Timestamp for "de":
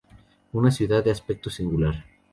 1.03-1.11